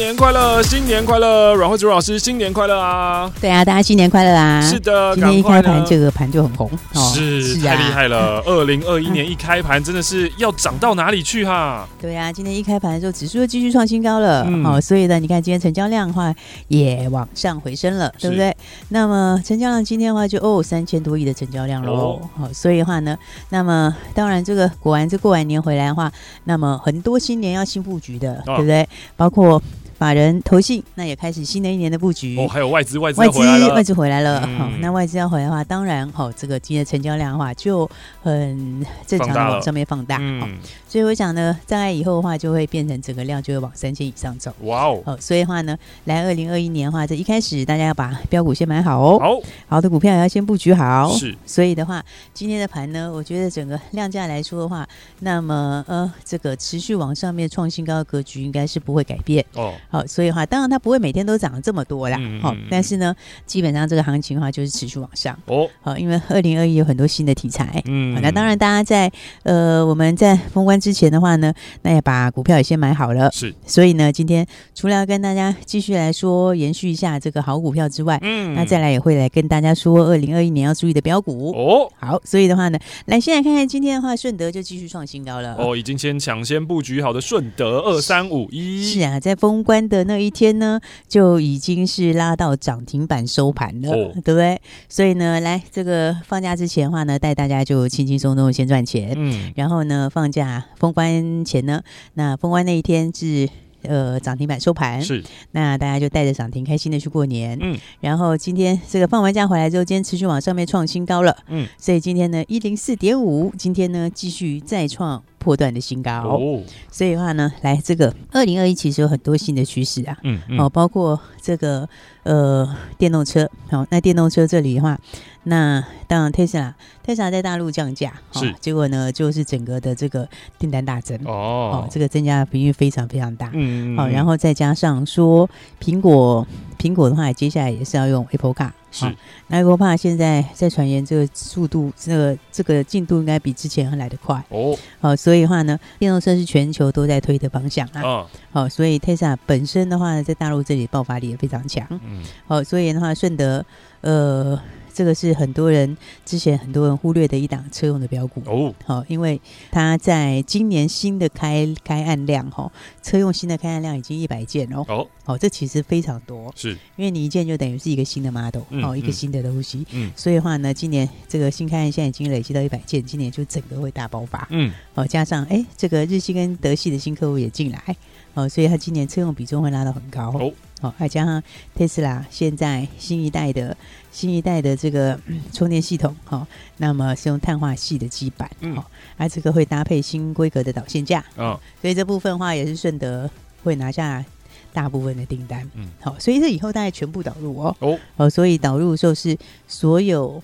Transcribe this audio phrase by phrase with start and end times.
[0.00, 3.30] 年快乐，新年快乐，阮慧珠老师，新年快乐啊！
[3.38, 4.58] 对啊，大家新年快乐啊！
[4.62, 8.40] 是的，今天一开盘这个盘就很红，哦、是，太厉害了！
[8.48, 11.86] 二零二一年一开盘真的是要涨到哪里去哈？
[12.00, 16.34] 对啊，今天一开盘的时候，指数又继续创新高了，嗯、哦，所以呢，你看今天成交量的话
[16.68, 18.56] 也往上回升了，对不对？
[18.88, 23.14] 那么成交量今天的话就哦三千多亿的成交量喽，哦，哦，所以的话呢，
[23.50, 26.10] 那么当然这个果然这过完年回来的话，
[26.44, 28.88] 那么很多新年要新布局的，哦、对不对？
[29.14, 29.62] 包括。
[30.00, 32.34] 法人投信，那也开始新的一年的布局。
[32.38, 34.40] 哦，还有外资，外资外资外资回来了。
[34.40, 37.86] 好、嗯哦，那外资要回来的话，当然，好、哦，这个今天的成交量的话，就
[38.22, 40.16] 很正常的往上面放大。
[40.16, 40.48] 好、嗯哦，
[40.88, 44.50] 所以我想呢，大概以后的话，就会变成整个量就会往三千以上走。
[44.62, 45.76] 哇哦，好、哦，所以的话呢，
[46.06, 49.18] 来二零二一年的话，这一开始大家要把标股先买好哦。
[49.18, 51.12] 好，好的股票也要先布局好。
[51.12, 59.44] 是，所以的话，今天的盘呢，我觉得整个量价来说的话，那么呃，这个持续往上面创新高的格局应该是不会改变。
[59.52, 59.74] 哦。
[59.90, 62.16] 好，所以的话，当然它不会每天都涨这么多啦。
[62.40, 65.36] 好、嗯，但是呢，基本上这个行情的话就是持续往上。
[65.46, 67.82] 哦，好，因为二零二一有很多新的题材。
[67.86, 69.10] 嗯，那当然大家在
[69.42, 73.30] 呃我们在封关之前的话呢，那也把股票也先买好了。
[73.32, 81.50] 是，所以呢，今天除了要跟大家继续来说延续一下这个好股票之外，嗯，那再来也会来跟大家说二零二一年要注意的标股。
[81.52, 85.56] 哦，好，所以的话呢，来先来看看今天的话，顺德就继续创新高了。
[85.58, 88.84] 哦，已经先抢先布局好的顺德二三五一。
[88.84, 94.60] 是啊，在封关的那一天呢，就已经是拉到涨停板收盘了，哦、对不对？
[94.88, 99.12] 所以呢，来这个放假之前的话呢，带大家就轻轻松松先赚钱。
[99.16, 101.82] 嗯，然后呢，放假封关前呢，
[102.14, 103.48] 那封关那一天是
[103.82, 107.58] 呃涨停板收盘，是那大家就带着涨停开心的去过年。
[107.60, 111.36] 嗯，然后今天这个放完假回来之后，今天持续往上面创新高了。
[111.48, 115.22] 嗯，所以今天呢一零四点五，今天呢继续再创。
[115.40, 116.62] 破断的新高，哦，
[116.92, 121.88] 所以的话呢，来这个二零二一其实有很多新的趋势啊，嗯，嗯，哦，包括这个
[122.24, 125.00] 呃电动车，好，那电动车这里的话，
[125.44, 130.28] 那当然特斯拉，特斯拉在大陆降价，是，哦，结果呢就是整个的这个
[130.58, 135.48] 订单大增，哦，哦，这个增加的频率非常非常大，嗯，嗯，好，然后再加上说
[135.82, 136.46] 苹果，
[136.80, 138.70] 苹果的话接下来也是要用 Apple Car。
[138.90, 139.04] 是，
[139.48, 144.74] 那 Apple Car 现在在传言这个速度，这个这个进度应该比之前还来得快哦。
[145.00, 148.02] 好，所以的话呢，电动车是全球都在推的方向啊。
[148.02, 151.86] 哦，好，所以 Tesla 本身的话呢，在大陆这里爆发力也非常强。
[151.90, 153.64] 嗯，好，所以的话，顺德
[154.00, 154.58] 呃。
[154.92, 158.42] 这个是很多人之前很多人忽略的一档车用的标股。
[158.46, 159.40] 哦，好，因为
[159.70, 162.70] 它在今年新的开开案量哈，
[163.02, 166.70] 车用新的开案量已经一百件哦，哦，好，这其实非常多，是。
[166.96, 177.96] 因为你一件就等于是一个新的 model，哦，一个新的东西，嗯，所以的话呢，今年这个新开案现在已经累积到一百件，今年就整个会大爆发，嗯，好，加上哎，这个日系跟德系的新客户也进来，
[178.34, 180.30] 哦，所以它今年车用比重会拉到很高。
[180.38, 180.52] 哦。
[180.80, 181.42] 好，再加上
[181.74, 183.76] 特斯拉现在新一代的
[184.10, 186.46] 新一代的这个、嗯、充电系统，好，
[186.78, 193.28] 那么是用碳化系的基板，好，而这个会搭配新规格的导线架，哦，所以这部分的话也是顺德
[193.62, 194.24] 会拿下
[194.72, 199.36] 大部分的订单，嗯，好，所以这以后大概全部导入哦，哦，哦，所以导入的时候是
[199.68, 200.42] 所有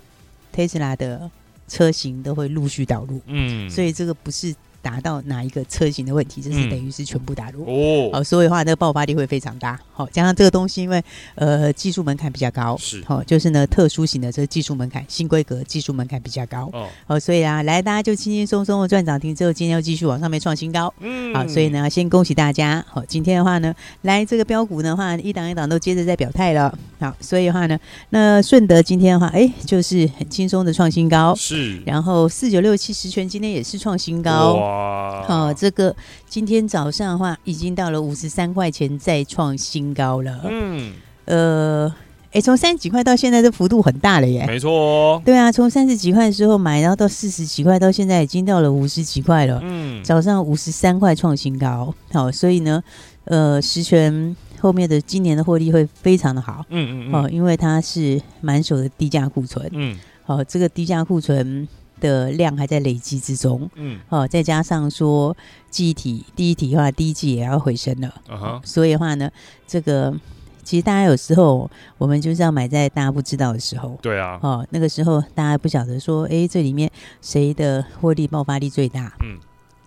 [0.52, 1.30] 特斯拉的
[1.66, 4.54] 车型都会陆续导入，嗯，所以这个不是。
[4.86, 8.10] 达到哪一个车型的问题，这是等于是全部打入、嗯、哦。
[8.12, 9.76] 好，所以的话，那个爆发力会非常大。
[9.92, 11.02] 好，加上这个东西，因为
[11.34, 16.86] 呃技术门槛比较高，是好，就是呢特殊型的这个技术门槛，新规格技术门槛比较高哦。
[17.04, 20.92] 好，所以啊，来大家就轻轻松松的赚涨停之后，今天要继续往上面创新高。
[21.00, 22.84] 嗯，好，所以呢，先恭喜大家。
[22.88, 26.72] 好，今天的话呢，来这个标股的话，一档一档都接着在表态了。
[27.00, 27.76] 好，所以的话呢，
[28.11, 31.34] 那顺德今天的话，哎，就是很轻松的创新高。
[31.34, 34.75] 是，然后四九六七十全今天也是创新高。
[34.76, 35.94] 哇好、哦，这个
[36.28, 40.40] 今天早上的话，已经到了五十三块钱，再创新高了。
[40.49, 40.93] 嗯，
[41.25, 41.93] 呃，
[42.32, 44.44] 哎，从三十几块到现在，这幅度很大了耶。
[44.46, 49.61] 没错、哦，对啊，从三十几块的时候买，然后到四十几块，到现在已经到了五十几块了。
[49.62, 51.93] 嗯，早上五十三块创新高。
[52.12, 52.82] 好，所以呢，
[53.25, 56.64] 呃，实权后面的今年的获利会非常的好。
[56.69, 57.14] 嗯嗯嗯。
[57.14, 59.69] 哦，因为它是满手的低价库存。
[59.73, 61.67] 嗯，好，这个低价库存。
[62.00, 65.37] 的量还在累积之中，嗯，哦，再加上说
[65.70, 69.31] 记忆体第一体的话，第一季也要回升了，啊哈，所以的话呢，
[69.66, 70.14] 这个
[70.62, 76.90] 其实大家有时候我们就是要买在大家不知道的时候，对啊，哦，那个时候大家不晓得说，哎，这里面
[77.22, 79.38] 谁的获利爆发力最大，嗯，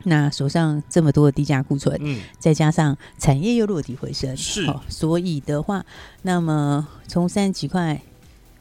[0.04, 5.86] 那手上这么多的低价库存，嗯，再加上产业又落地回升，是，哦，所以的话，
[6.24, 8.02] 那么从三十几块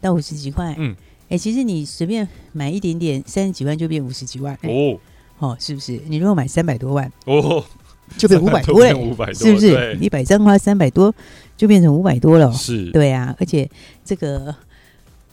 [0.00, 0.94] 到五十几块，嗯。
[1.28, 4.98] 哎、欸，其实你随便买一点点，三十几万就变五十几万哦，
[5.38, 6.00] 哦，是不是？
[6.06, 7.62] 你如果买三百多万哦，
[8.16, 9.98] 就 变五百多嘞，五百多，是不是？
[10.00, 11.14] 一百张花三百多，
[11.54, 13.36] 就变成五百多了，是，对啊。
[13.38, 13.69] 而且
[14.02, 14.56] 这个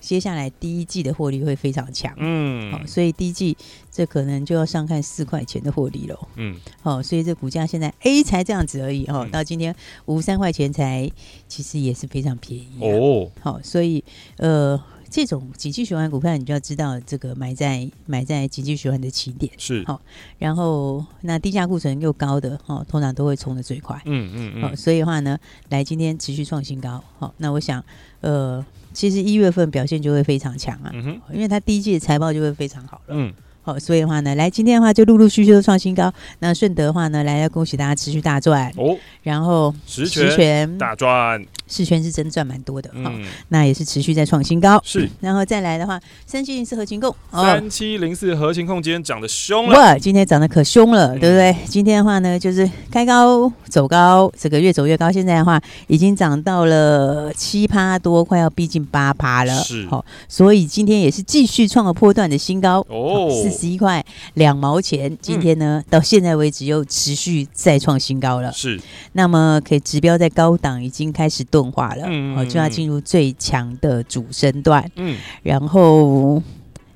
[0.02, 3.56] 接下来第一季的获利会非常强，嗯，好、哦，所以第一季
[3.90, 9.74] 这可能就要上看四块钱的获利了，嗯，好、哦，所以这股价现在 A 才这样子而已哦，嗯、到今天
[10.08, 11.10] 五三块钱才，
[11.48, 14.04] 其实也是非常便宜、啊、哦，好、哦，所以
[14.40, 14.78] 呃。
[15.16, 19.50] 这种景气循环股票，你就要知道这个买在买在景气循环的起点。
[19.58, 19.82] 是。
[19.88, 20.02] 好，
[20.38, 25.40] 然后那低价库存又高的哦，通常都会冲的最快，嗯嗯嗯，好，所以的话呢，
[25.70, 27.82] 来今天持续创新高，好，那我想
[28.20, 33.34] 呃，其实一月份表现就会非常强啊，嗯哼，因为它第一季的财报就会非常好了，嗯。
[33.66, 36.14] 好，所以的话呢，来今天的话就陆陆续续都创新高。
[36.38, 38.96] 那顺德的话呢，来要恭喜大家持续大赚哦。
[39.24, 43.12] 然后十全大赚，十全是真赚蛮多的哈。
[43.50, 44.80] 那也是持续在创新高。
[44.86, 51.56] 是，然后再来的话，三七零四合情控，三七零四合情控今天涨得凶了，哇，今天涨得可凶了，对不对？
[51.66, 55.12] 今天的话呢，就是开高走高，这个越走越高。
[55.12, 59.56] 现在的话，已经涨到了七趴多，快要逼近八趴了。
[59.64, 63.32] 是，好，所以今天也是继续创了波段的新高哦。
[63.58, 64.04] 十一块
[64.36, 68.52] 两毛钱，今天呢、嗯、到现在为止又持续再创新高了。
[68.52, 68.80] 是，
[69.14, 74.90] 那么可以指标在高档已经开始钝化了，嗯，哦，就要进入最强的主升段。
[74.96, 76.36] 嗯，然后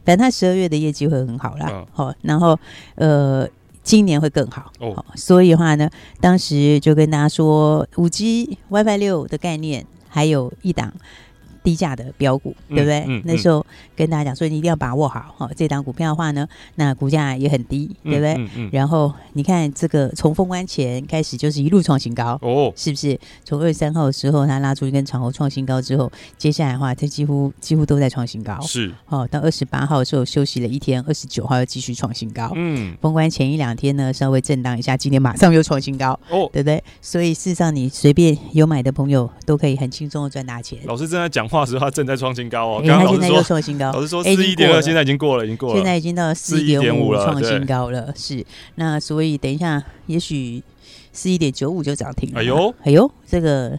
[0.04, 2.60] 反正他十二月的业绩会很好啦，好、嗯，然后
[2.96, 3.48] 呃，
[3.84, 4.72] 今年会更好。
[4.80, 5.90] 哦，所以的话呢，
[6.20, 10.94] 当时就跟大家说，五 G WiFi 六的概念，还有一档。
[11.64, 13.00] 低价的标股，对不对？
[13.02, 13.66] 嗯嗯嗯、那时候
[13.96, 15.50] 跟大家讲说，你一定要把握好哈。
[15.56, 18.70] 这档股票的话呢，那股价也很低，对不对？
[18.72, 23.20] 然后你看这个从封关前开始就是一路创新高，哦，是不是？
[23.44, 28.60] 从二十三号的时候，它拉出一根长红创新高之后，接下来的话，它几乎几乎都在创新高。
[28.62, 32.52] 是哦，到二十八号的时候休息了一天，二十九号又继续创新高。
[32.56, 36.84] 嗯，封关前一两天呢，稍微震荡一下，今天马上又创新高，哦，对不对？
[37.02, 40.80] 所以事实上，你随便有买的朋友都可以很轻松的赚大钱。
[40.86, 42.84] 老师正在讲话时，它正在创新高哦。
[42.86, 43.92] 刚刚现在又创新高。
[43.92, 45.76] 老师说四一点二，现在已经过了，已经过了。
[45.76, 48.14] 现在已经到四一点五了，创新高了。
[48.16, 50.64] 是，那所以等一下，也许
[51.12, 52.40] 四一点九五就涨停了。
[52.40, 53.78] 哎呦，哎呦，这个。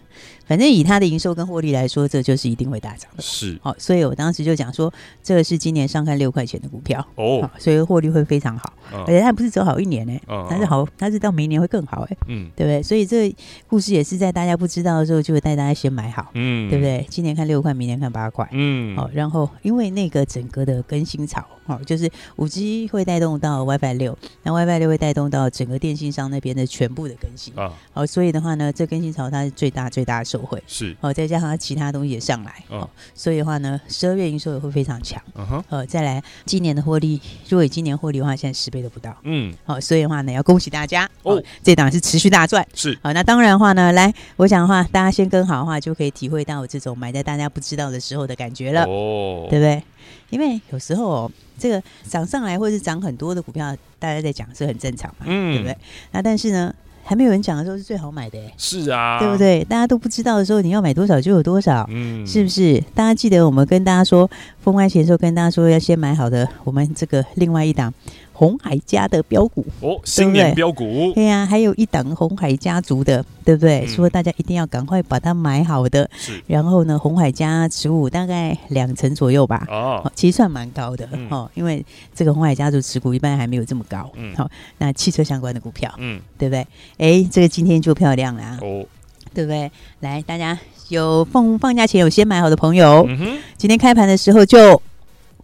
[0.51, 3.23] 反正以它的营收跟获利来说，这就是一定会大涨的。
[3.23, 4.93] 是，好，所以我当时就讲说，
[5.23, 12.83] 这个是今年上看六块钱的股票哦，所以获利会非常好，而且它不是走好一年呢，它是好，它是到明年会更好哎，嗯，对不对？
[12.83, 13.33] 所以这
[13.69, 17.07] 故事也是在大家不知道的时候，就会带大家先买好，嗯，对不对？
[17.09, 30.41] 今年看六块，明年看八块，嗯，好，然后因为那个整个的更新潮，哦，就是五 G 会带动到 WiFi 六，那 WiFi 六会带动到整个电信商那边的全部的更新啊，好，所以的话呢，这更新潮它是最大最大的受。
[30.41, 35.23] 惠是好，再加上它其他东西也上来哦，所以的话呢，十二月营收也会非常强。
[35.35, 39.15] 嗯哼，呃，再来今年的获利，如果以今年获利的话，现在十倍都不到。
[39.23, 42.67] 嗯，好，所以的话呢，要恭喜大家哦，这档是持续大赚。
[42.75, 48.85] 是好，那当然的话呢，来，我想的话，大家先跟好的话，就可以体会到这种买在大家不知道的时候的感觉了。
[48.87, 49.83] 哦，对不对？
[50.31, 55.77] 因为有时候哦这个涨上来或者是涨很多的股票，大家在讲是很正常嘛，嗯，对不对？
[56.13, 56.75] 那但是呢？
[57.03, 59.65] 还没有人讲的时候是最好买的，是啊，对不对？
[59.65, 62.79] 大家都不知道的时候，你要买多少就有多少，嗯，是不是？
[62.95, 64.31] 大家记得我们跟大家说，
[64.61, 67.93] 封关前的时候跟大家说要先买好的，我们这个另外一档。
[68.41, 73.87] 鸿海家的标股哦，新年标股对呀，还有一档红海家族的，对不对？
[73.87, 76.09] 所以大家一定要赶快把它买好的。
[76.17, 79.67] 是，然后呢，红海家持股大概两成左右吧。
[79.69, 84.11] 哦，其实算蛮高的哦，因为这个红海家族持股一般还没有这么高。
[84.15, 86.67] 嗯，好，那汽车相关的股票，嗯，对不对？
[86.97, 88.87] 哎，这个今天就漂亮了哦，
[89.35, 89.71] 对不对？
[90.01, 94.81] 来，大家有放放假前有先买好的朋友，嗯哼，今天开盘的时候就。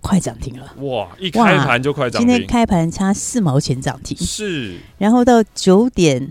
[0.07, 0.73] 快涨停了！
[0.83, 2.29] 哇，一开盘就快涨停。
[2.29, 4.77] 今天开盘差四毛钱涨停，是。
[4.99, 6.31] 然后到九点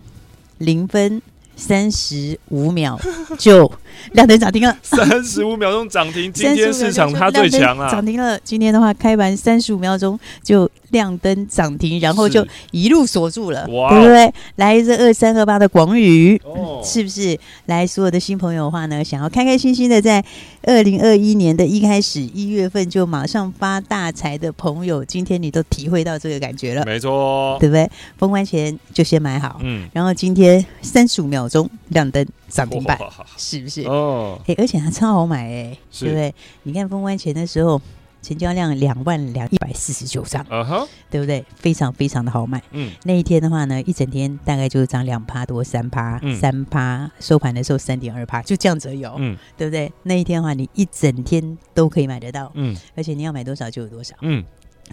[0.59, 1.21] 零分
[1.57, 2.97] 三十五秒
[3.37, 3.69] 就
[4.13, 8.39] 亮灯涨停了，三十五秒钟涨停， 今天市场它最强啊，涨停了。
[8.43, 14.33] 今天的话，开盘三十五秒钟就亮灯涨停，然后就一路锁住了，对不对？
[14.55, 17.37] 来这二三二八的广宇，哦、是不是？
[17.65, 20.23] 来所有的新朋友的话呢，想要开开心心的在
[20.63, 27.89] 二零二一年的一开始一月份就马上发大财的朋友，今天你都体会到这个感觉了，没错，对不对？
[28.17, 32.97] 封关前就先买好，嗯，然后今天三十五秒钟亮灯涨停板，
[33.37, 33.83] 是不是？
[33.83, 36.35] 哦，哎，而且它超好买哎，是对不对？
[36.63, 37.81] 你看封关前的时候。
[38.21, 40.87] 成交量两万两一百四十九张，uh.
[41.11, 41.45] 对不对？
[41.57, 42.59] 非常非常的好买。
[42.71, 49.93] 嗯，那一天的话呢，一整天大概就是涨两趴多三趴，三趴、嗯、收盘的时候三点二趴，就这样子有，嗯，对不对？
[50.01, 54.43] 那一天的话，你一整天都可以买得到，嗯，而且你要买多少就有多少，嗯，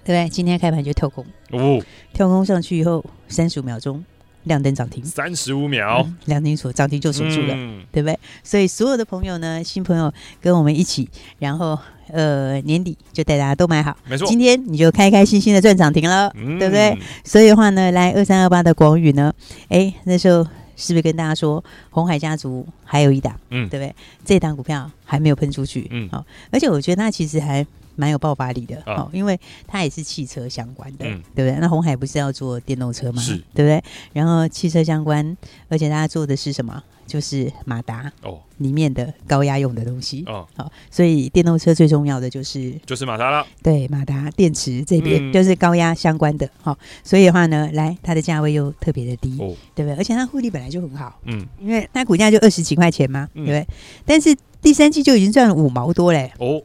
[0.05, 0.29] 对不对？
[0.29, 1.83] 今天开盘就跳空，哦，
[2.13, 4.05] 跳空上去以后三十五秒钟。
[4.45, 8.19] 亮灯涨停，三十五秒，亮灯锁涨停就锁住了，嗯、对不对？
[8.43, 11.09] 所以所有的朋友呢，新朋友跟我们一起，
[11.39, 14.27] 然后呃年底就带大家都买好，没错。
[14.27, 16.99] 今天你就开开心心的赚涨停了，嗯、对不对？
[17.25, 19.33] 所以的话呢，来二三二八的广宇呢，
[19.69, 20.43] 哎，那时候
[20.77, 23.95] 是不是跟大家说红海家族还有一档，嗯，对不对？
[24.25, 27.67] 这档股票还没有喷出去，嗯，好，而且我觉得它其实还。
[27.97, 31.59] 蛮有爆发力的，哦，因为它也是汽车相关的，嗯、对不对？
[31.61, 33.21] 那红海不是要做电动车吗？
[33.21, 33.83] 是，对不对？
[34.13, 35.37] 然后汽车相关，
[35.69, 36.83] 而且大家做的是什么？
[37.05, 49.97] 就是马达哦，里面的高压用的东西哦，好，所以电动车最重要的就是就是马达了，对，马达电池这边、嗯、就是高压相关的，好，所以的话呢，来它的价位又特别的低，哦、对不对？
[49.97, 53.75] 而且它获利本来就很好，嗯，因为它股价就二十几块钱嘛，嗯、对不对？
[54.07, 56.63] 但是第三季就已经赚了五毛多嘞，哦。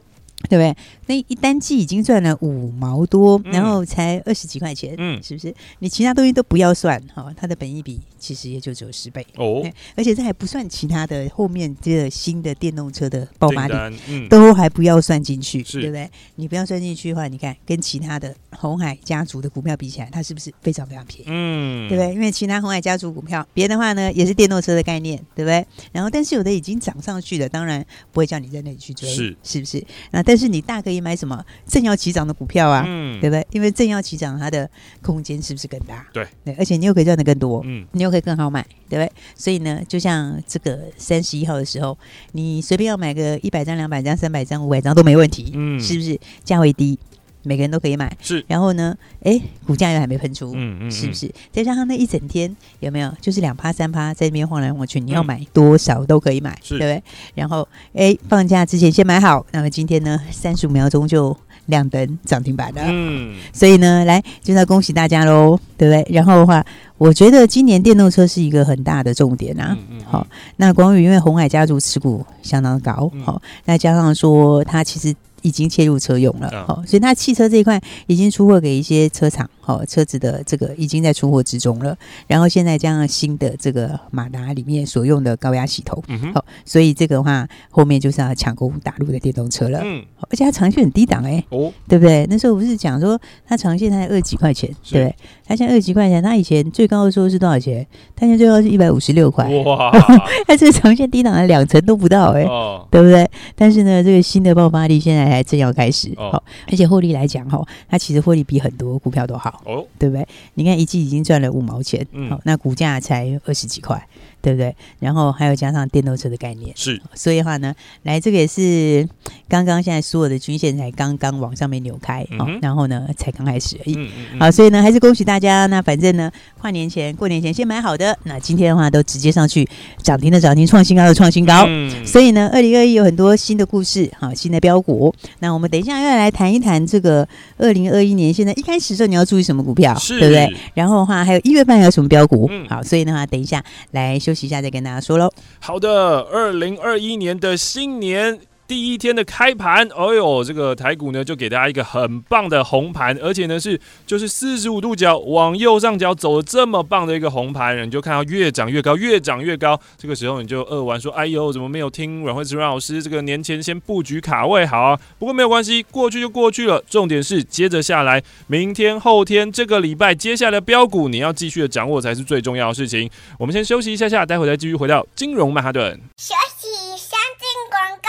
[0.48, 0.76] 对不对？
[1.06, 5.54] 那一单季已经赚了五毛多，嗯、然后才二十几块钱，嗯，是不是？
[5.80, 9.62] 你其他东西都不要算哈、哦，它的本益比其实也就只有十倍哦。
[9.96, 16.10] 而且这还不算其他的后面这个新的电动车的爆发力，嗯、都还不要算进去，是对不对？
[16.36, 21.24] 你不要算进去的话，你看跟其他的红海家族的股票比起来，它是不是非常非常便宜？
[21.28, 22.12] 嗯，对不对？
[22.14, 25.64] 因为其他红海家族股票，别的话呢也是电动车的概念，对不对？
[25.92, 29.84] 然后但是有的已经涨上去了，当然不会叫你在那里去追，是是不是？
[30.10, 33.46] 那但是你大可以买什么正要起涨的股票啊，嗯，对不对？
[33.50, 34.68] 因为正要起涨，它的
[35.02, 36.06] 空间是不是更大？
[36.12, 39.12] 对，对，而且你又可以赚的更多，嗯，你又可以更好买，对不对？
[39.36, 41.96] 所以呢，就像这个三十一号的时候，
[42.32, 46.18] 你随便要买个一百张、两百张、三百张、五百张都没问题，嗯，是不是？
[46.42, 46.98] 价位低。
[47.42, 48.44] 每个人都可以买，是。
[48.46, 51.32] 然后呢，哎，股价又还没喷出，嗯嗯，是不是？
[51.52, 57.02] 再加上那一整天有没有，就是两趴三趴在那边晃来晃去，你要买多少都可以买，对不对？
[57.34, 63.36] 然后，哎，放假之前先买好，那么今天呢，三十五秒钟就亮灯涨停板了，嗯。
[63.52, 66.14] 所以呢，来就是要恭喜大家喽，对不对？
[66.14, 66.64] 然后的话，
[66.98, 69.76] 我觉得今年电动车是一个很大的重点啊。
[70.04, 70.26] 好，
[70.56, 75.14] 那广宇因为红海家族持股相当高，好，那加上说它其实。
[75.42, 81.96] 已经切入车用了，好、哦，所以它汽车这一块已经出货给一些车厂，好、哦，车子的这个已经在出货之中了。
[82.26, 89.80] 然后现在加上新的这个马达里面所用的高压系统，好、嗯哦，所以这个的话后面就是要抢攻大陆的电动车了。
[89.84, 92.26] 嗯，而且它长线很低档哎、欸，哦，对不对？
[92.28, 95.16] 那时候不是讲说它长线才二十几块钱，对不对？
[95.46, 97.86] 它现在二十几块钱，它以前最高的时候是多少钱？
[98.16, 99.92] 它现在最高是一百五十六块，哇！
[100.46, 102.42] 它这个长线低档的两成都不到哎、
[102.90, 103.28] 对不对？
[103.54, 105.27] 但是呢，这个新的爆发力现在。
[105.28, 110.26] 还正要开始，好、哦，而且获利来讲，哈，它其实获利比很多股票都好，哦，对不对？
[110.54, 112.06] 你看一季已经赚了五毛钱，
[112.44, 114.06] 那股价才二十几块。
[114.40, 114.74] 对不对？
[115.00, 119.06] 然后还有加上电动车的概念，是，所以的话呢，来这个也是
[119.48, 122.26] 刚刚现在所有的均线才刚刚往上面扭开，
[122.62, 125.66] 然后呢才刚开始而已，嗯嗯嗯好，所以呢还是恭喜大家。
[125.66, 126.30] 那反正呢，
[126.60, 129.68] 跨年前、过年前先买好的，那今天的话都直接上去
[130.02, 131.64] 涨停的涨停，创新高的创新高。
[131.66, 135.12] 嗯、所以呢，二零二一有很多新的故事，好，新的标股。
[135.40, 137.26] 那我们等一下要来谈一谈这个
[137.56, 140.54] 二零二一年现在一开始的时候你要注意什么股票，是对不对？
[140.74, 142.46] 然后的话还有一月份还有什么标股？
[142.50, 144.16] 嗯、好，所以的话等一下来。
[144.28, 145.32] 休息一下，再跟大家说喽。
[145.58, 148.38] 好的，二零二一年的新年。
[148.68, 159.80] 第一天的开盘，哎呦，这个台股呢就给大家一个很棒的红盘，而且呢是就是四十五度角往右上角走了这么棒的一个红盘，你就看到越涨越高，越涨越高。
[159.96, 166.84] 这个时候你就扼腕说：“哎呦，怎么没有听阮慧慈阮老师这个年前先布局卡位好啊？”不过没有关系，过去就过去了。
[166.90, 173.08] 重点是接着下来，明天、后天这个礼拜接下来标股，你要继续的掌握才是最重要的事情。
[173.38, 175.98] 我们先休息一下下，待会再继续回到金融曼哈顿。
[176.18, 178.08] 休息，先进广告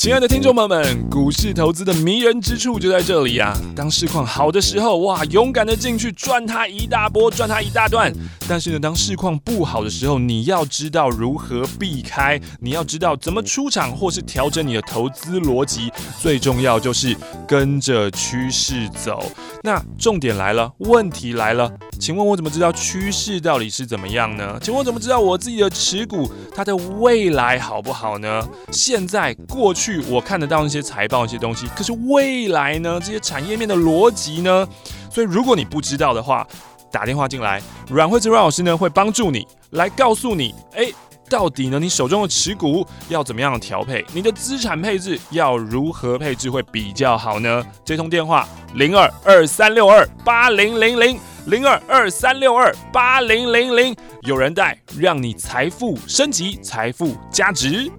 [0.00, 3.54] 亲爱的听众朋友们，股市投资的迷人之处就在这里啊！
[3.76, 8.10] 当市况好的时候，哇，勇敢的进去赚它一大波，赚它一大段。
[8.48, 15.92] 但是呢，当市况不好的时候，你要知道如何避开，你要知道怎么出场或是调整你的投资逻辑。
[16.18, 17.14] 最重要就是
[17.46, 19.22] 跟着趋势走。
[19.62, 24.58] 那重点来了，问题来了，请问我怎么知道趋势到底是怎么样呢？
[24.62, 28.42] 请问怎么知道我自己的持股它的未来好不好呢？
[28.72, 29.89] 现在、过去。
[30.08, 33.00] 我看得到那些财报一些东西，可是未来呢？
[33.00, 34.66] 这些产业面的逻辑呢？
[35.10, 36.46] 所以如果你不知道的话，
[36.90, 40.94] 打电话进来，阮惠慈阮老师呢会帮助你来告诉你，诶，
[41.28, 44.04] 到底呢你手中的持股要怎么样调配？
[44.12, 47.64] 你的资产配置要如何配置会比较好呢？
[47.84, 57.90] 这通电话零二二三六二八零零零零二二三六二八零零零，有人带，让你财富升级，财富加值。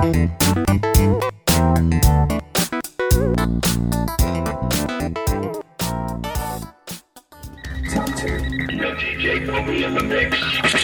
[0.00, 0.30] DJ
[9.46, 10.79] Bobby in the mix.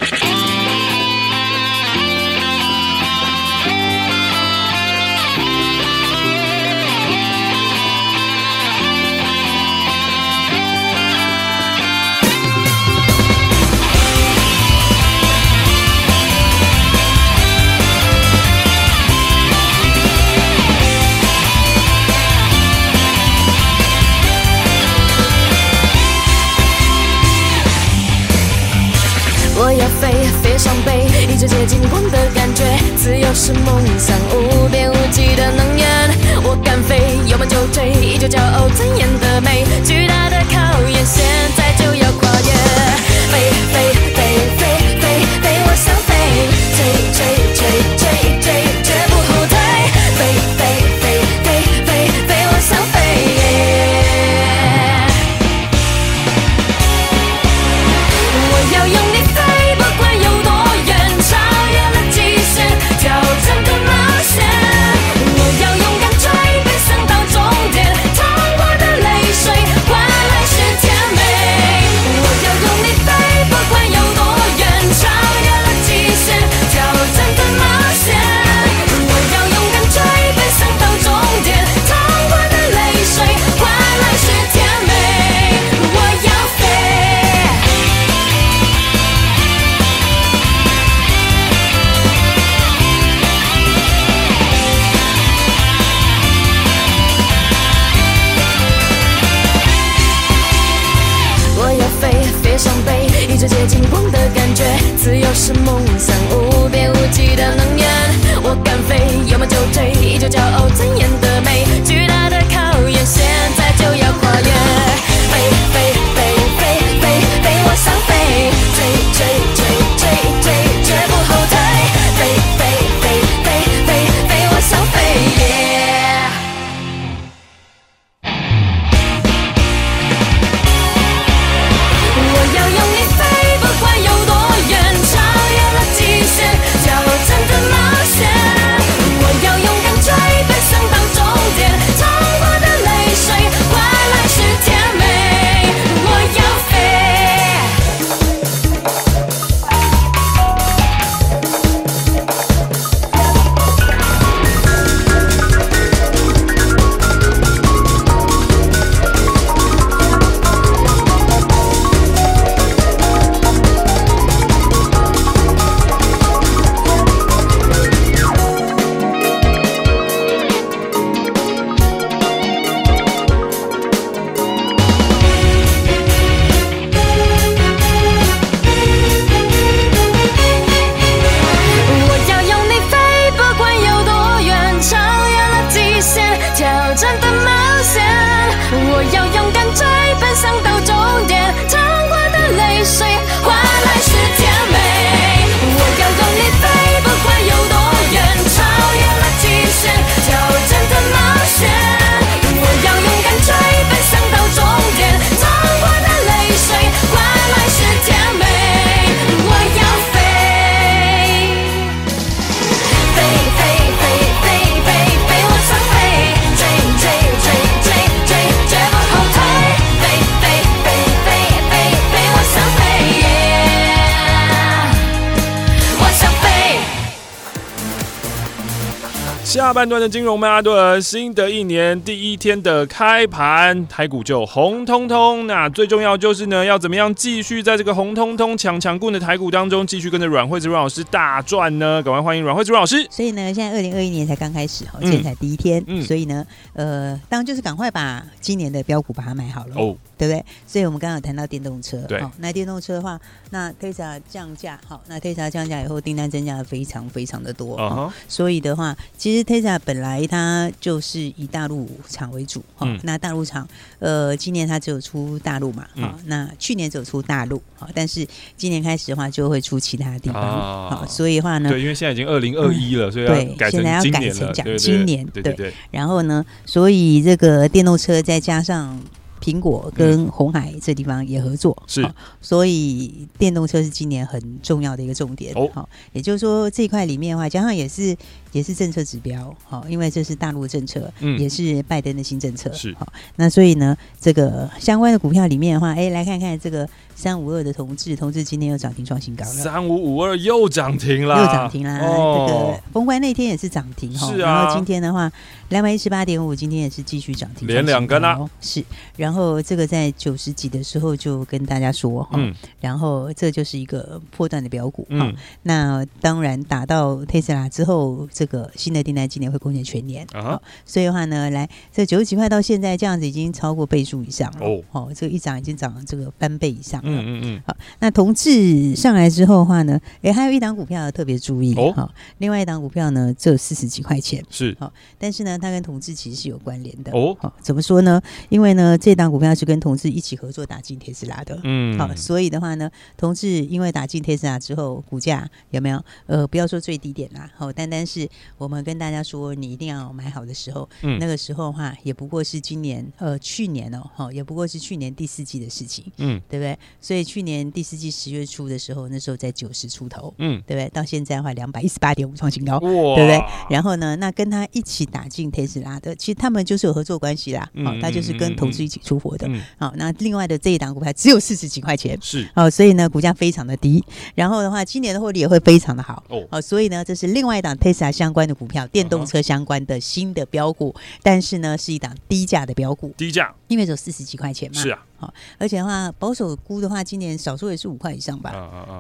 [229.57, 235.47] 下半段的金融曼哈顿，新的一年第一天的开盘，台股就红彤彤。
[235.47, 242.03] 那最重要就是呢，要怎么样继续在这个红彤彤抢强棍的台股当中，继续跟着阮慧子阮老师大赚呢？
[242.03, 243.07] 赶快欢迎阮慧子阮老师。
[243.11, 250.45] 所以呢，现在二零二一年才刚开始哈，今天才第一天，嗯嗯、所以呢，呃，当然就是赶快把今年的标股把它买好了哦，对不对？
[250.67, 258.13] 所以我们刚刚有谈到电动车，对，那电动车的话，那 Tesla 降价，好，那 Tesla 降价以后，订单增加的非常非常的多啊、uh huh.
[258.29, 268.27] 所以的话，其实 Tesla 本来它就是以大陆厂为主，哈、嗯，那大陆厂，呃，今年它只有出大陆嘛，哈、嗯，那去年只有出大陆，好，但是
[268.57, 275.53] 今年开始的话就会出其他地方，好、啊，所以的话呢，对，因为现在已经二零二一了，嗯、所以要改成讲今年，对对。
[275.55, 278.99] 对，然后呢，所以这个电动车再加上。
[279.41, 285.55] 苹果跟红海这地方也合作，是、嗯，所以电动车是今年很重要的一个重点。
[285.73, 288.17] 好、哦，也就是说这一块里面的话，加上也是
[288.57, 293.07] 也是政策指标，好，因为这是大陆的政策，嗯，也是拜登的新政策，是好。
[293.37, 301.99] 那所以呢，这个相关的股票里面的话，哎，来看看这个三五二的同志，同志今天又涨停创新高了，三五五二又涨停了，又涨停啦。
[301.99, 304.55] 哦、这个封关那天也是涨停哈，是啊。
[304.55, 305.31] 然后今天的话，
[305.69, 308.83] 两百一十八点五，今天也是继续涨停，连两根啊，是。
[309.19, 320.27] 然后这个在九十几的时候就跟大家说哈，嗯、然后这就是一个破断的标股，嗯，那当然打到特斯拉之后，这个新的订单今年会贡献全年。
[320.33, 324.67] 啊哈，所以的话呢，来这九十几块到现在这样子已经超过倍数以上了。
[324.67, 331.75] 哦，哦，这个一涨已经涨了这个翻倍以上了，嗯嗯嗯，好，那同志上来之后的话呢，哎，还有一档股票要特别注意。
[331.75, 334.45] 哦，好，另外一档股票呢只有四十几块钱。
[334.51, 334.77] 是。
[334.79, 337.13] 好，但是呢它跟同志其实是有关联的。
[337.13, 338.21] 哦，好，怎么说呢？
[338.49, 346.03] 因为呢这档股票是跟同志一起合作打进特斯拉的，嗯，好，所以的话呢，同志因为打进特斯拉之后，股价有没有？
[346.27, 348.29] 呃，不要说最低点啦，好，单单是
[348.59, 356.79] 我们跟大家说，你一定要买好的时候，嗯，那个时候的话，也不过是今年，呃，去年哦，好，也不过是去年第四季的事情，嗯，对不对？
[357.01, 360.89] 所以去年第四季十月初的时候，那时候在九十出头，嗯，对不对？
[360.91, 363.43] 到现在的话，两百一十八点五创新高，对不对？
[363.69, 369.93] 然后呢，那跟他一起打进特斯拉的，其实他们就是有合作关系啦，好，他就是跟投资一起出货的，好。
[369.97, 374.05] 那另外的这一档股票只有四十几块钱，是哦，所以呢，股价非常的低。
[374.35, 388.51] 然后的话，今年的获利也会非常的好哦，哦，所以呢，这是另外一档 Tesla 相关的股票，电动车相关的新的标股，但是呢，是一档低价的标股，低价，因为只有四十几块钱嘛，是啊，好，而且的话，保守估的话，今年少说也是五块以上吧，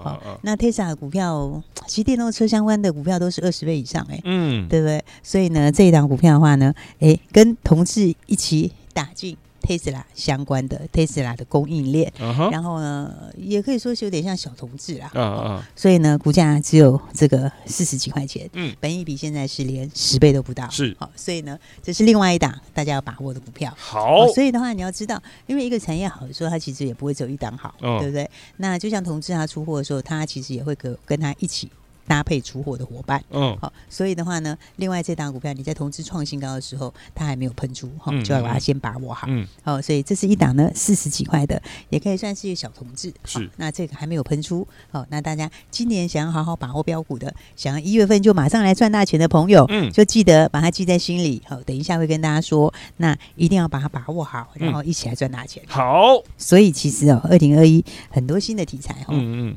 [0.05, 5.03] 好，那 Tesla 的股票，其实电动车相关的股票都是二十倍以上，哎，嗯，对不对？
[5.23, 9.37] 所以呢，这一档股票的话呢，哎，跟同事一起打进。
[9.67, 12.53] 特斯拉相关的 Tesla 的供应链，uh huh.
[12.53, 15.61] 然后呢，也可以说是有点像小同志啦，uh huh.
[15.75, 27.99] 所以呢，股价只有这个四十几块钱，嗯，本益比现在是连十倍都不到，是，好，所以呢，这是另外一档大家要把握的股票，好，所以的话你要知道，因为一个产业好的时候，它其实也不会只有一档好，uh.
[27.99, 28.31] 对不对？
[28.59, 31.69] 那就像同志他出货的时候，他其实也会跟跟他一起。
[32.07, 59.57] 搭配出货的伙伴，嗯，好，所以的话呢，另外这档股票你在同致创新高的时候，它还没有喷出，哈，就要把它先把握好，嗯，好，所以这是一档呢四十几块的，也可以算是一个小同志，是，那这个还没有喷出，好，那大家今年想要好好把握标股的，想要一月份就马上来赚大钱的朋友，嗯，就记得把它记在心里，好，等一下会跟大家说，那一定要把它把握好，然后一起来赚大钱，好，所以其实哦，二零二一很多新的题材，哈，嗯嗯。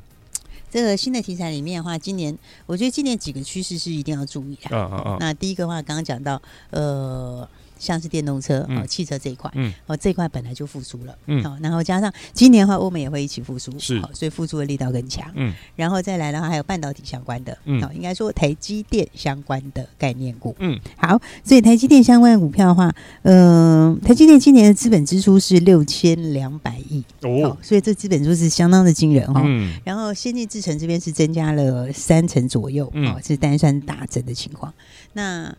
[0.70, 5.18] 这个新的题材里面的话，今年我觉得今年几个趋势是一定要注意的。
[5.20, 7.48] 那第一个话，刚刚讲到，呃。
[7.80, 34.74] 像是电动车、哦，汽车这一块，嗯，哦，这一块本来就复苏了，嗯，好，然后加上今年的话，欧美也会一起复苏，是，所以复苏的力道更强，嗯，然后再来的话，还有半导体相关的，嗯，好，应该说台积电相关的概念股，嗯，好，所以台积电相关的股票的话，嗯，台积电今年的资本支出是六千两百亿，哦，所以这资本支出是相当的惊人哈，嗯，然后先进制程这边是增加了三成左右，哦，是单算大增的情况，
[35.14, 35.56] 那。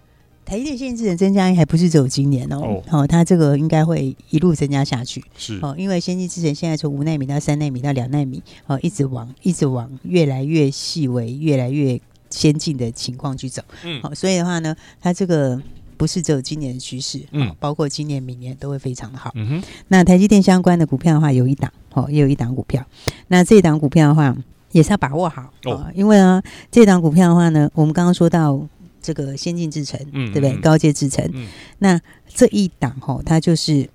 [0.51, 5.57] 台积电先进制程增加还不是只有今年哦，好、哦，它这个应该会一路增加下去，是。
[5.63, 15.63] 哦，因为先进制程现在从五纳米到三纳米到两纳米，哦，一直往一直往越来越细微、越来越先进的情况去走，嗯，好、哦，所以的话呢，它这个
[15.97, 22.85] 不是只有今年的趋势，嗯、哦，包括今年、明年都会非常的好，嗯哼，那台积电相关的股票的话，有一档，哦，也有一档股票，
[23.29, 24.37] 那这档股票的话
[24.73, 28.61] 也是要把握好，哦，哦因为呢，这档股票的话呢，我们刚刚说到。
[29.03, 30.57] 这个先进制程，嗯，对不对？
[30.59, 33.89] 高阶制程，嗯，那这一档哈，它就是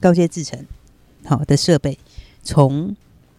[0.00, 0.64] 高阶制程
[1.24, 1.98] 好的设备，
[2.42, 2.94] 从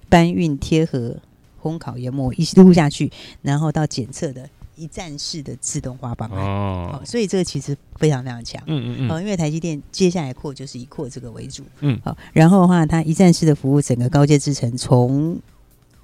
[0.09, 1.17] 搬运、贴合、
[1.61, 8.61] 烘烤、研磨一路下去，然后到检测的一站式的自动化方案哦，所以这个其实非常非常强。
[8.65, 9.11] 嗯嗯嗯。
[9.11, 11.63] 哦，因为台积电接下来扩就是以扩这个为主。
[11.81, 11.99] 嗯。
[12.03, 15.39] 好，然后的话，它一站式的服务，整个高阶制程从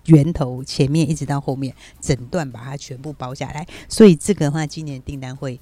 [0.09, 3.65] 源头前面一直到后面，整段把它全部包下来。
[3.87, 5.59] 所以这个的话，今年订单会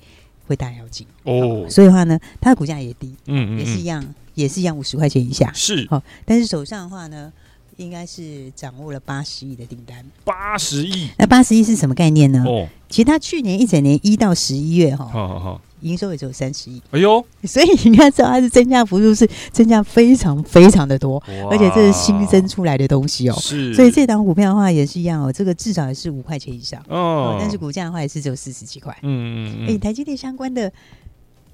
[0.47, 1.65] 会大要紧哦。
[1.69, 3.15] 所以的话呢，它的股价也低。
[3.25, 3.59] 嗯嗯。
[3.59, 5.51] 也是一样，也是一样，五十块钱以下。
[5.53, 5.87] 是。
[5.89, 7.31] 好，但是手上的话呢？
[7.77, 11.11] 应该是掌握了八十亿的订单，八十亿。
[11.15, 12.43] 那八十亿是什么概念呢？
[12.43, 16.81] 哦，其实他去年一整年一到十一月哈，好好好，营收也只有三十亿。
[16.91, 23.35] 哎呦，所以你看，知道它是增加幅度是增加非常非常的多，而且这是新增出来的东西哦。
[23.39, 26.81] 是，所以这档股票的话也是一样哦，这个至少也是五块钱以上。
[26.87, 28.97] 哦，哦，但是股价的话也是只有四十几块。
[29.01, 29.09] 嗯
[29.51, 29.69] 嗯嗯。
[29.69, 30.71] 哎，台积电相关的。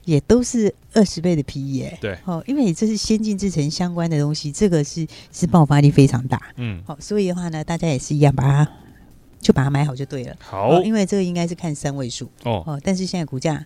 [0.06, 8.70] 也都是二十倍的 PE 哎，对，哦，因为这是先进制程相关的东西，这个是是爆发力非常大，嗯，好，所以的话呢，大家也是一样，把它
[9.40, 12.30] 就把它买好就对了，好，因为这个应该是看三位数。
[12.44, 13.66] 哦，哦，但是现在股价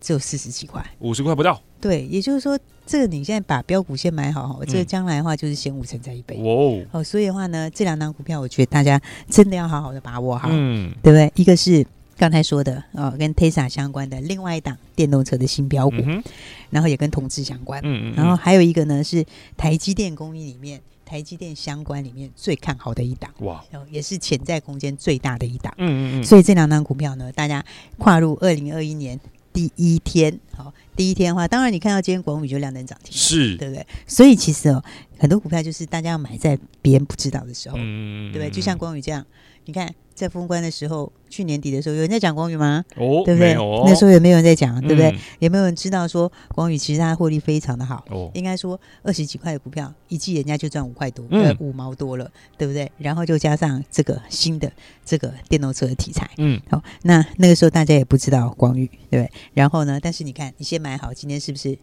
[0.00, 11.32] 只有四十几块，五十块不到，对，也就是说，这个你现在把标股先买好，这个将来的话就是先五成再一倍，哦，哦，所以的话呢，这两档股票我觉得大家真的要好好的把握好，嗯，对不对？
[11.34, 11.86] 一个是。
[12.18, 16.24] 刚才说的哦，跟 Tesla 相关的另外一档电动车的新标股，嗯、
[16.70, 19.22] 然后也跟同志相关，嗯嗯，然后还有一个呢是
[19.54, 27.62] 台积电供应里面，台积电相关里面最看好的一档，哇，也是潜在空间最大的一档，嗯嗯，所以这两档股票呢，大家
[27.98, 29.20] 跨入二零二一年
[29.56, 33.86] 第一天，好，第一天的话，当然你看到今天广宇就亮灯涨停，是，对不对？
[34.06, 34.84] 所以其实哦，
[35.18, 38.50] 很多股票就是大家要买在别人不知道的时候，嗯，对不对？
[38.50, 39.24] 就像广宇这样，
[39.64, 39.94] 你看。
[40.16, 42.82] 在封关的时候，去年底的时候，有人在讲光宇吗？
[42.96, 43.54] 哦，对不对？
[43.54, 45.10] 哦、那时候也没有人在讲，对不对？
[45.10, 48.02] 嗯、也没有人知道说光宇其实它获利非常的好。
[48.10, 52.90] 哦，应该说二十几块的股票，一季人家就赚五块多，呃、嗯，五毛多了，对不对？
[52.96, 54.72] 然后就加上这个新的
[55.04, 59.30] 这个电动车的题材，嗯，好，那那个时候大家也不知道光宇，对不对？
[59.52, 61.76] 然后呢，但是你看，你先买好，今天是不是？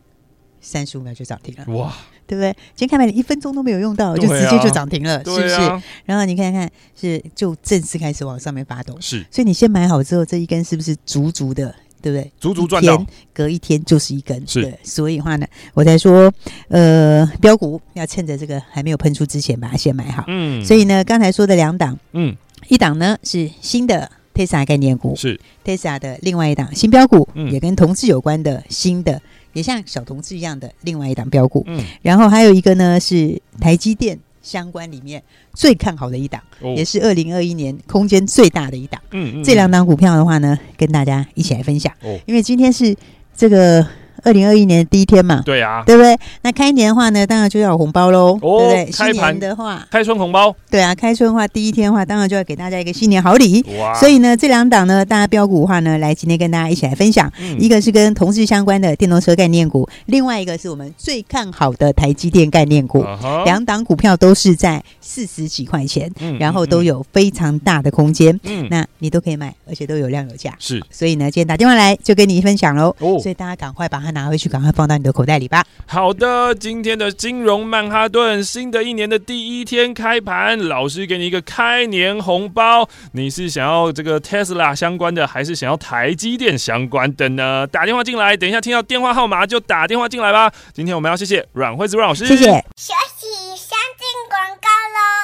[0.63, 1.93] 三十五秒就涨停了，哇，
[2.25, 2.51] 对不对？
[2.73, 5.49] 今天开盘你一分钟都没有用到，就直接就涨停了，是不是？
[6.05, 6.67] 然后你看看，
[6.99, 9.25] 是就正式开始往上面发动，是。
[9.29, 12.31] 所以你先买好之后，这一根是不是足足的，对不对？
[12.39, 14.73] 足足赚到，隔一天就是一根，是。
[14.83, 16.33] 所以话呢，我才说，
[16.69, 20.23] 呃，标股要趁着这个还没有喷出之前把它先买好。
[20.27, 20.63] 嗯。
[20.63, 22.33] 所以呢，刚才说的两档，嗯，
[22.69, 29.21] 一档呢是新的 Tesla 概念股，是 Tesla 的另外一档新标股，也跟同志有关的新的。
[29.53, 42.95] 也像小同志一样的另外一档标股，嗯，然后还有一个呢是台积电相关里面最看好的一档，哦、也是二零二一年空间最大的一档，嗯，嗯，这两档股票的话呢，跟大家一起来分享，哦，因为今天是
[43.35, 43.87] 这个。
[44.23, 46.17] 二零二一年的第一天嘛，对啊，对不对？
[46.41, 48.91] 那开年的话呢，当然就要有红包喽，哦、对不对？
[48.91, 53.63] 开盘的话，开春红包，对啊，开春的话，第一天的话，当然就要给大家一个新年好礼。
[53.77, 53.93] 哇！
[53.95, 63.01] 所以呢，这两档呢，大家标股的话呢，来今天跟大家一起来分享，嗯、一个是跟同志相关的电动车概念股，另外一个是我们最看好的台积电概念股。
[63.01, 68.39] 啊、两档股票都是在四十几块钱，嗯、然后都有非常大的空间。
[68.43, 70.55] 嗯，那你都可以买，而且都有量有价。
[70.59, 72.95] 是，所以呢，今天打电话来就跟你分享喽。
[72.99, 74.93] 哦，所以大家赶快把它拿回去，赶快放到。
[74.93, 75.65] 你的口袋里吧。
[75.87, 82.87] 好的，今天的金融曼哈顿，新的一年的第一天开盘，老师给你一个开年红包。
[83.13, 87.65] 你是想要这个 Tesla 相关的，还是想要台积电相关的呢？
[87.65, 90.51] 打电话进来，等一下听到电话号码就打电话进来吧。
[90.73, 92.45] 今天我们要谢谢阮惠子阮老师，谢谢。
[92.45, 95.22] 休息，先进广告喽。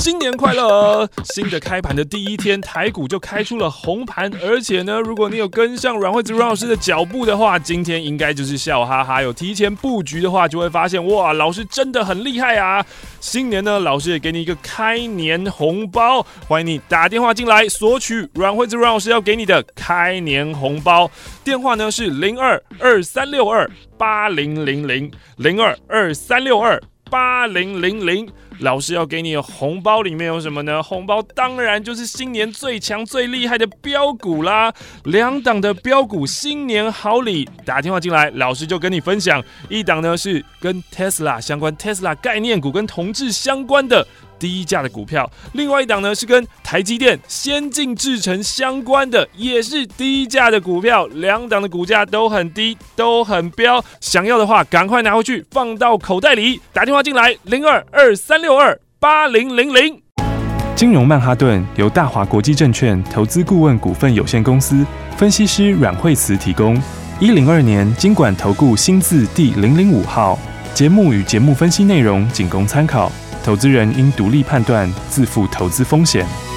[0.00, 1.06] 新年快乐！
[1.24, 9.20] 新的开盘的第一天，台股就开出了红盘，而且呢，如果你有跟上阮惠姿阮老师的脚步的话，今天应该就是笑哈哈。
[9.20, 12.82] 有提前布局的话，就会发现哇，老师真的很厉害啊！
[13.20, 21.10] 新年呢，老师也给你一个开年红包，欢迎你打电话进来索取阮惠姿阮老师要给你的开年红包。
[21.44, 28.26] 电话呢是零二二三六二八零零零零二二三六二八零零零。
[28.60, 30.82] 老师要给你的红包，里面有什么呢？
[30.82, 34.72] 红包当然就是新年最强最厉害的标股啦！
[35.04, 39.42] 两档的标股新年好礼，打电话进来，老师就跟你分享。
[39.68, 44.06] 一档呢是跟 Tesla 相关，Tesla 概念股跟同质相关的。
[44.40, 51.06] 低价的股票，另外一档呢是跟台积电先进制程相关的，也是低价的股票。
[51.08, 53.84] 两档的股价都很低，都很飙。
[54.00, 56.60] 想要的话，赶快拿回去放到口袋里。
[56.72, 60.00] 打电话进来，零二二三六二八零零零。
[60.74, 64.86] 金融曼哈顿由大华国际证券投资顾问股份有限公司
[65.18, 66.80] 分析师阮惠慈提供。
[67.20, 70.38] 一零二年金管投顾新字第零零五号。
[70.72, 73.12] 节目与节目分析内容仅供参考。
[73.42, 76.49] 投资人应独立判断，自负投资风险。